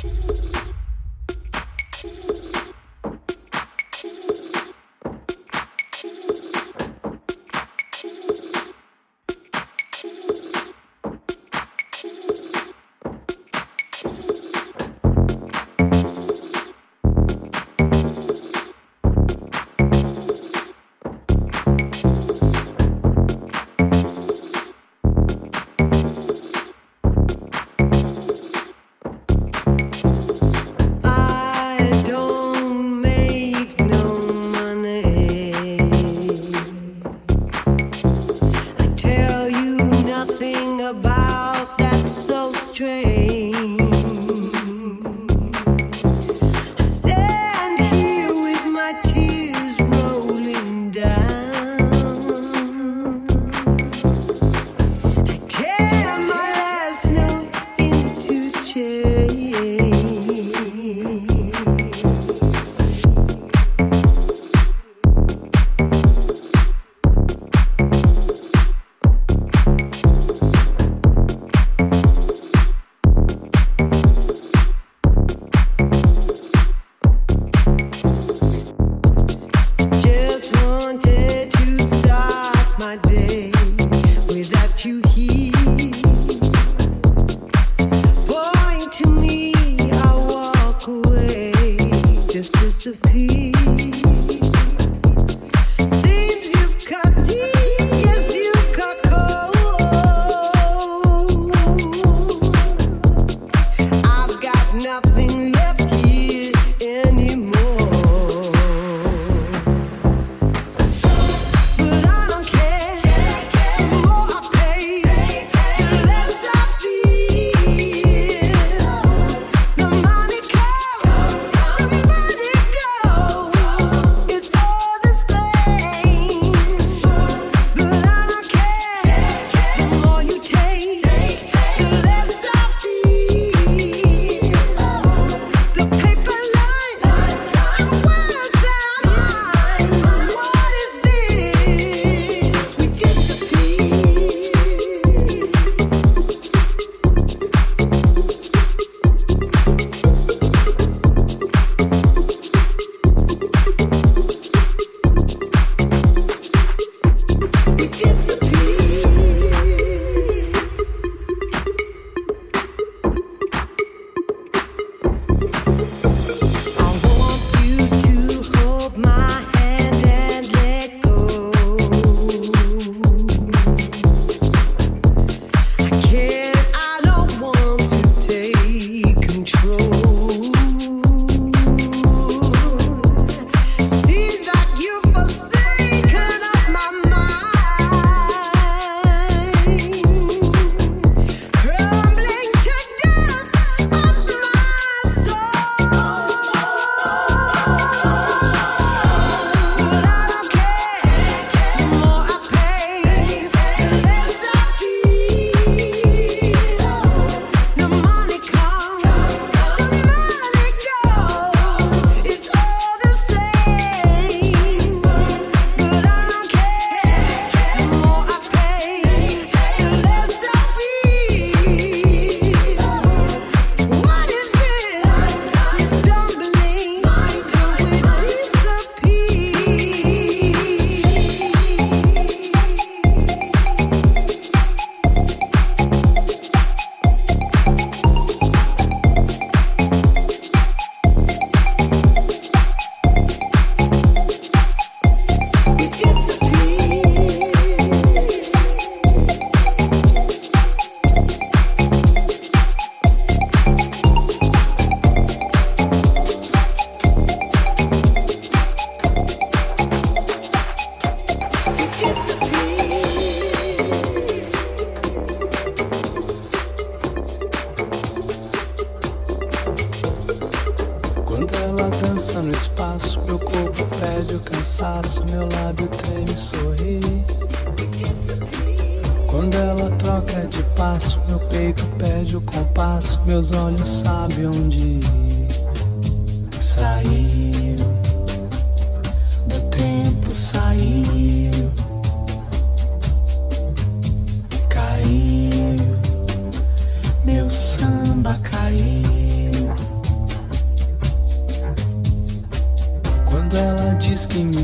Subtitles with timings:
[0.00, 0.39] caiu.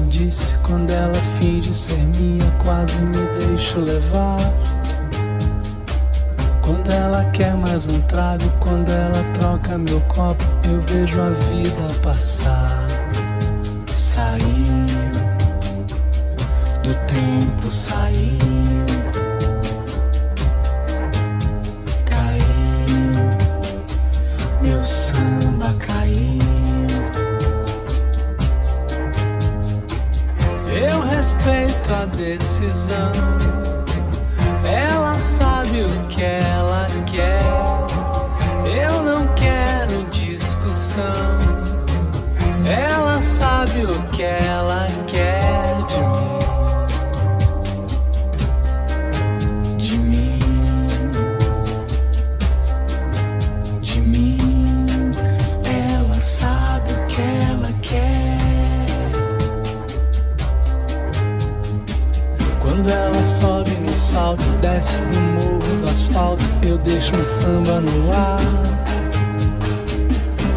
[0.06, 4.38] Disse, quando ela finge ser minha, quase me deixo levar.
[6.62, 12.00] Quando ela quer mais um trago, quando ela troca meu copo, eu vejo a vida
[12.02, 12.86] passar.
[13.94, 14.86] Sair
[16.82, 18.55] do tempo, sair.
[31.86, 33.12] Respeito a decisão.
[34.64, 37.42] Ela sabe o que ela quer.
[38.66, 41.04] Eu não quero discussão.
[42.66, 44.85] Ela sabe o que ela
[64.16, 68.40] salto, desce do morro do asfalto, eu deixo um samba no ar.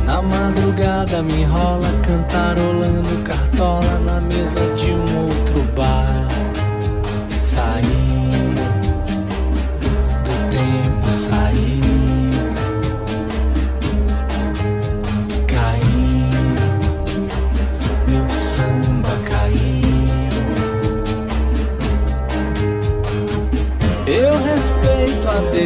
[0.06, 6.39] Na madrugada me enrola, cantarolando cartola na mesa de um outro bar.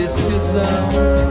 [0.04, 1.23] Decisão.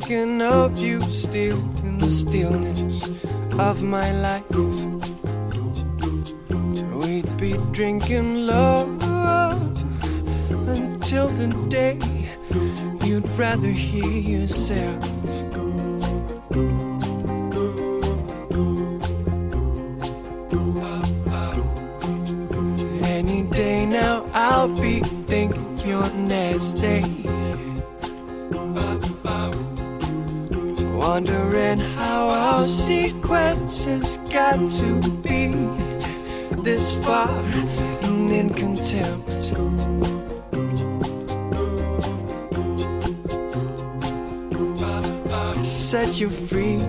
[0.00, 3.06] Thinking of you still in the stillness
[3.58, 4.48] of my life.
[6.94, 9.02] We'd be drinking love
[10.68, 11.98] until the day
[13.04, 15.04] you'd rather hear yourself.
[23.04, 26.80] Any day now, I'll be thinking your next
[31.20, 35.48] Wondering how our sequences got to be
[36.62, 39.28] this far and in contempt.
[45.62, 46.82] Set you free,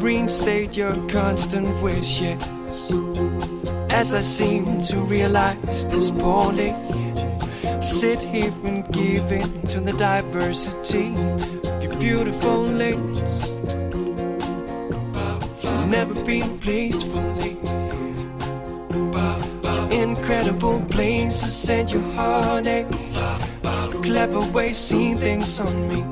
[0.00, 2.40] reinstate your constant wishes.
[3.90, 6.72] As I seem to realize this poorly,
[7.88, 13.48] sit here and give in to the diversity of your beautiful lips.
[15.62, 17.56] You've never been pleased fully.
[19.64, 22.86] Your incredible places and your heartache.
[24.02, 26.04] Clever way seeing things on me.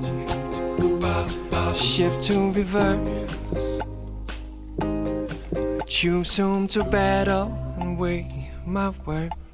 [1.75, 3.81] Shift to reverse.
[5.87, 9.46] Choose soon to battle and weigh my words.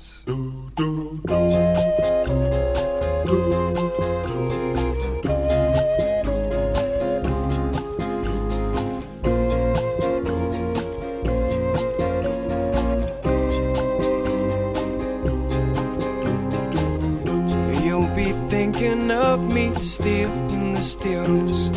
[19.83, 21.69] Still in the stillness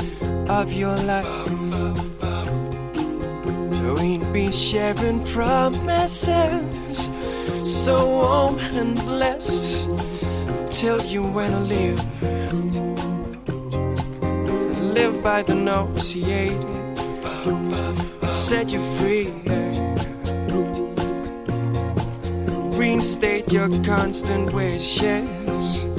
[0.47, 1.25] of your life.
[3.71, 7.09] So We'd be sharing promises
[7.65, 9.87] so warm and blessed.
[10.71, 11.99] Till you I live,
[14.93, 16.61] live by the negotiated,
[18.29, 19.31] set you free.
[22.77, 25.94] Reinstate your constant wishes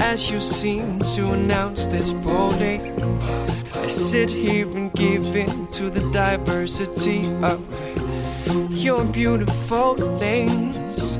[0.00, 2.80] as you seem to announce this boldly.
[3.74, 7.60] I sit here and give in to the diversity of
[8.70, 11.18] your beautiful things.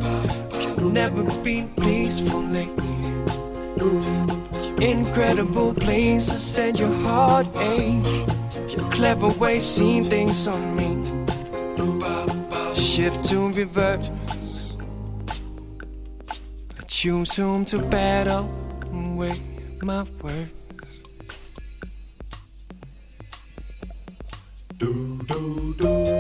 [0.55, 2.27] You've never been pleased.
[2.29, 2.39] Your
[4.81, 8.05] incredible places and your heartache.
[8.75, 10.89] Your clever way seeing things on me.
[12.75, 14.11] Shift to reverse.
[16.87, 18.68] Choose whom to battle
[19.19, 19.41] weigh
[19.83, 21.03] my words.
[24.79, 26.18] Do, do, do.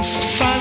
[0.00, 0.59] High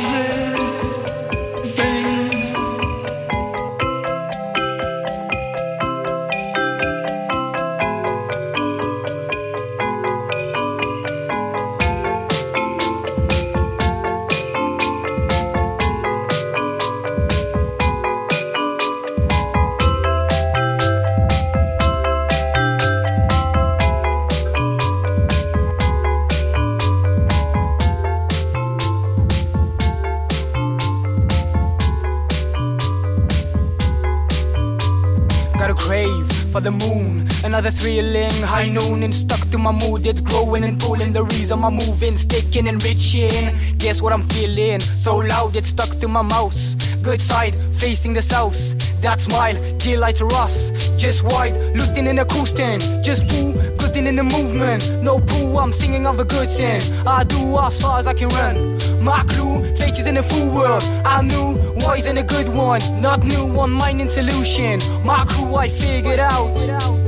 [38.67, 40.05] noon and stuck to my mood.
[40.05, 41.13] It's growing and pulling.
[41.13, 43.55] The reason I'm moving, sticking and reaching.
[43.77, 44.79] Guess what I'm feeling?
[44.79, 46.59] So loud it's stuck to my mouth.
[47.01, 48.75] Good side, facing the south.
[49.01, 50.71] That smile, delight us.
[50.97, 52.79] Just white, losing in a coasting.
[53.01, 54.91] Just fool, good in the movement.
[55.01, 56.81] No poo, I'm singing of a good thing.
[57.07, 58.77] I do as far as I can run.
[59.01, 60.83] My clue, fake is in a full world.
[61.05, 62.81] I knew wise in a good one.
[63.01, 64.79] Not new, one mining solution.
[65.05, 66.98] My crew, I figured out.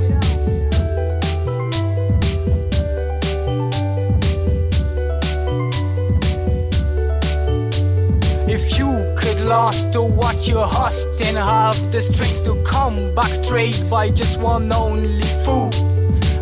[11.41, 15.69] Have the strength to come back straight by just one only fool.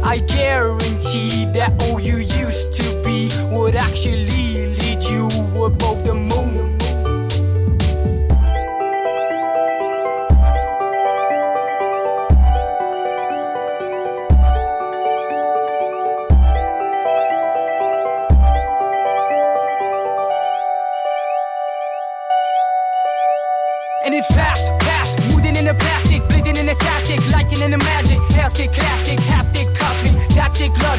[0.04, 5.28] I guarantee that all you used to be would actually lead you
[5.64, 6.14] above the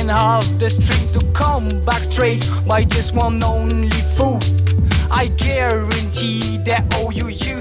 [0.00, 4.38] and have the strength to come back straight by just one only fool,
[5.10, 7.59] I guarantee that all you used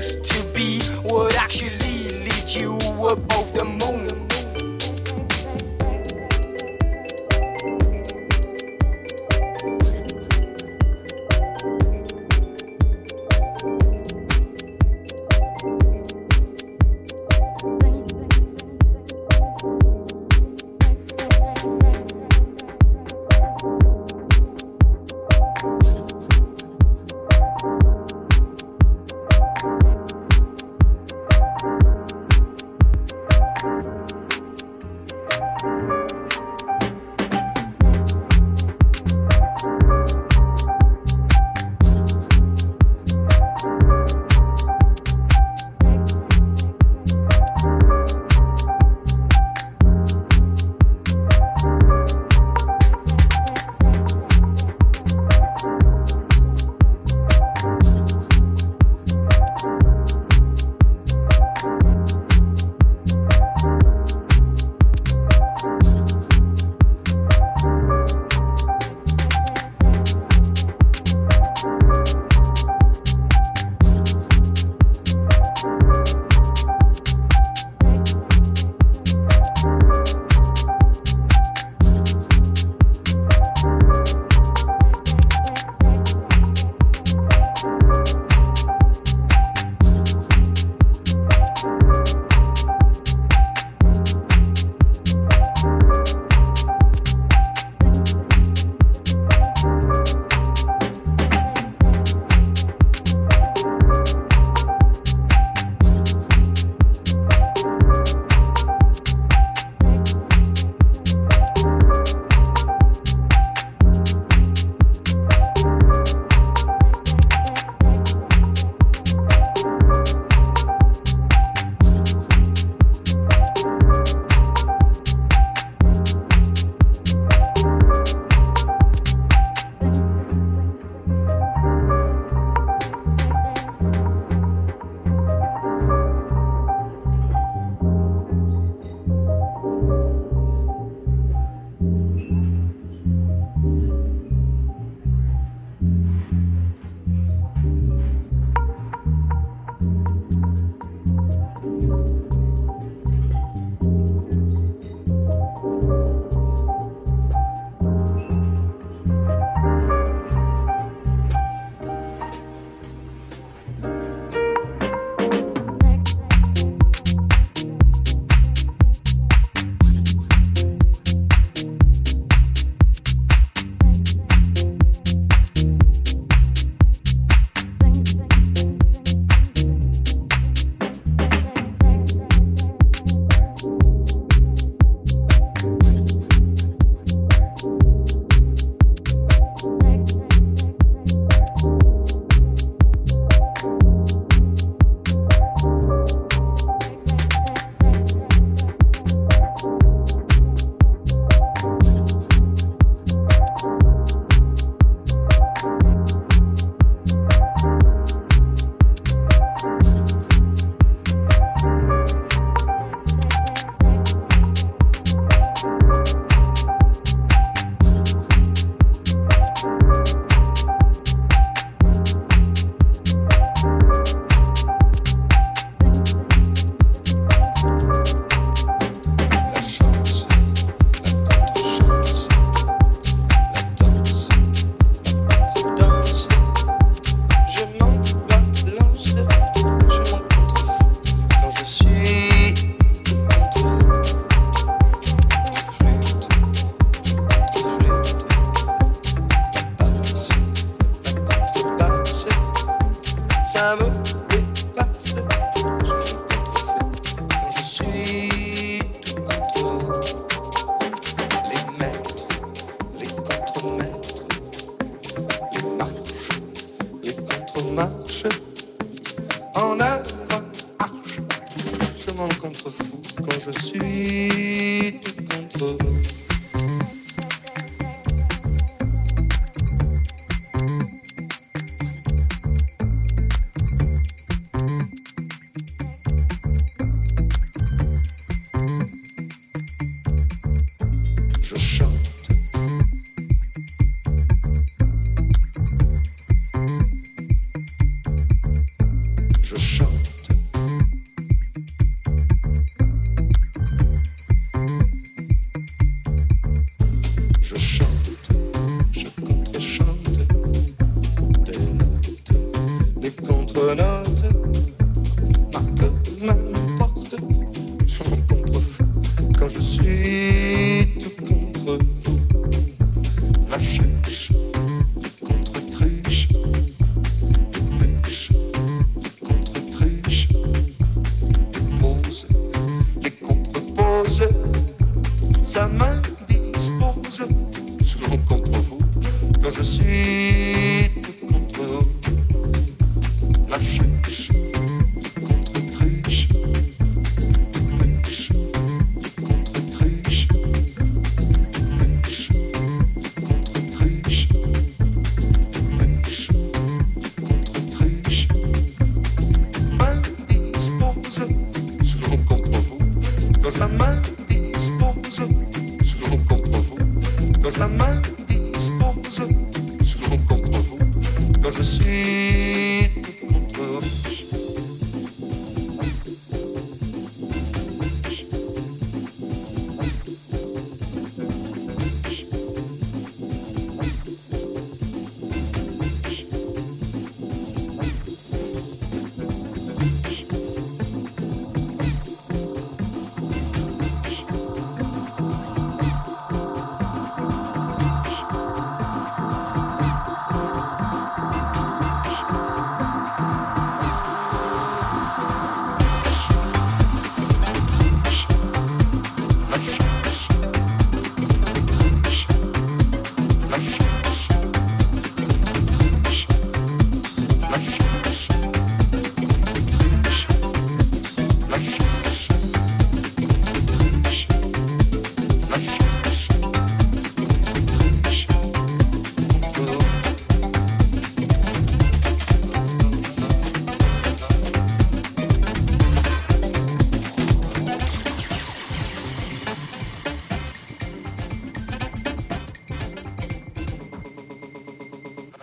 [343.50, 344.49] lessons.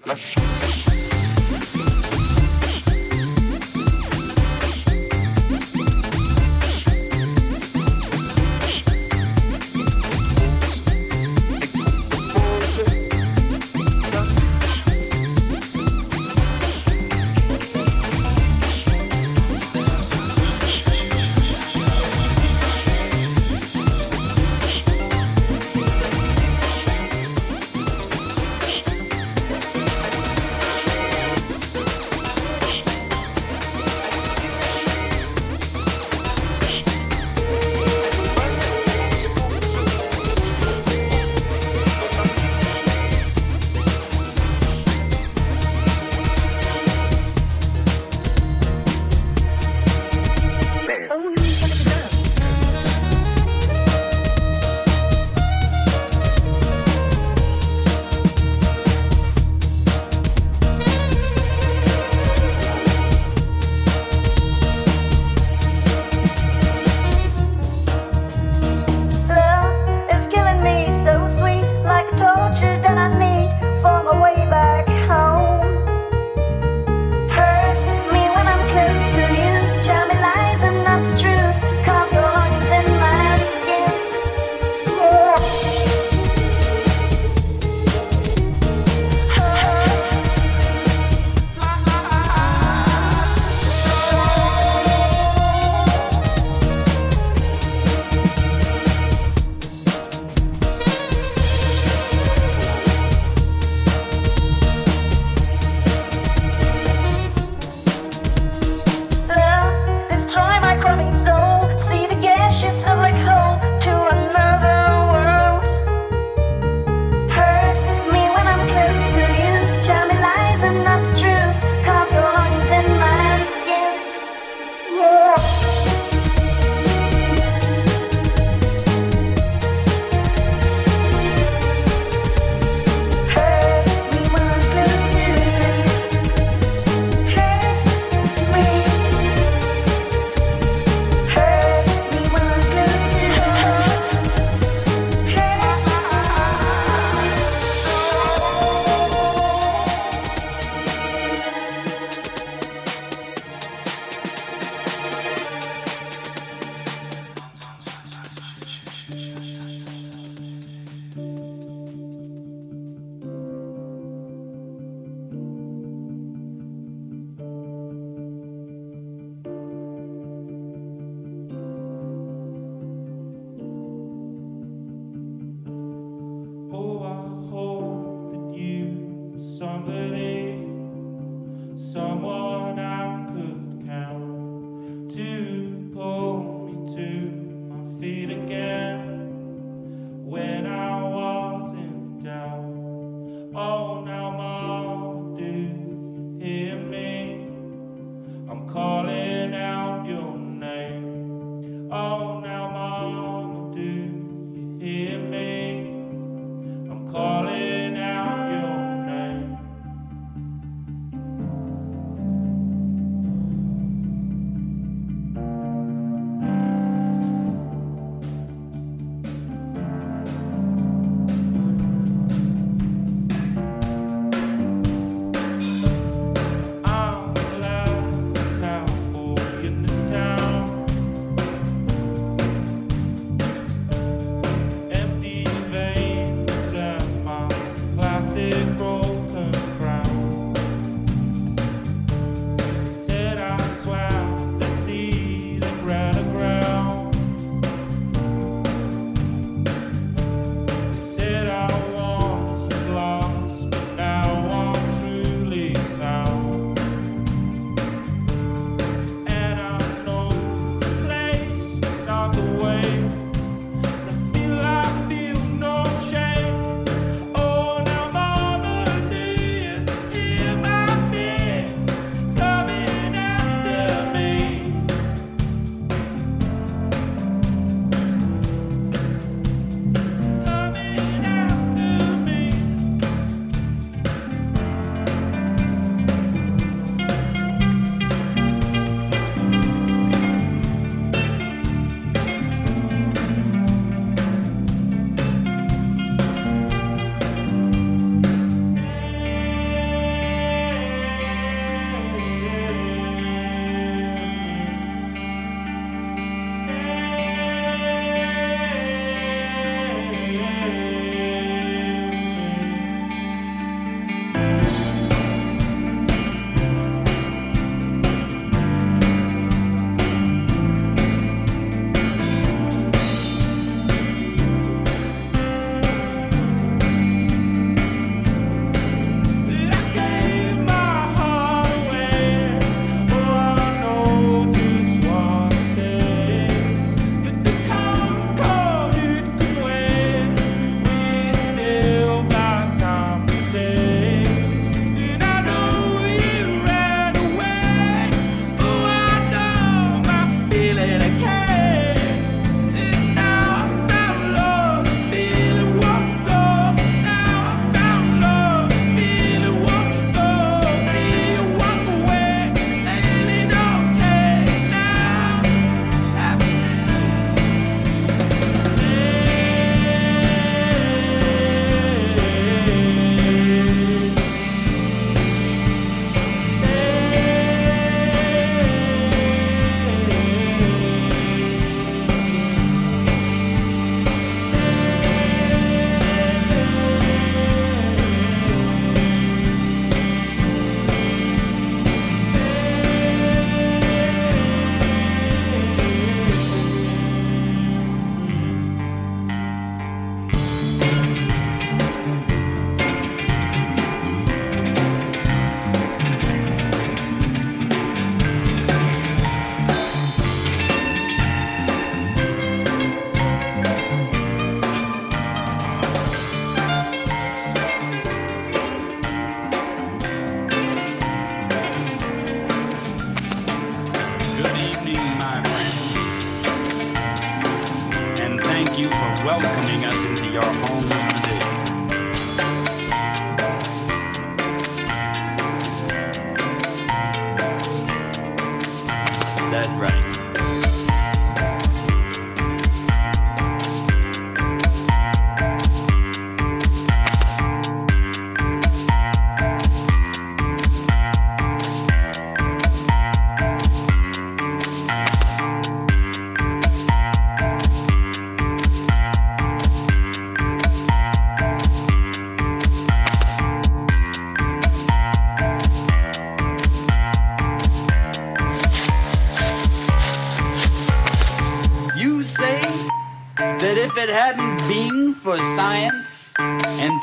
[0.07, 0.56] Let's go.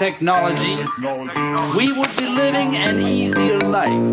[0.04, 0.76] technology,
[1.78, 4.04] we would be living an easier life.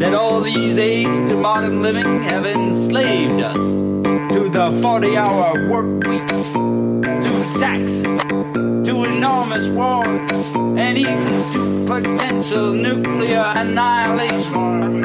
[0.00, 3.54] That all these aids to modern living have enslaved us
[4.34, 6.26] to the 40 hour work week,
[7.02, 8.00] to taxes,
[8.86, 10.32] to enormous wars,
[10.78, 15.02] and even to potential nuclear annihilation.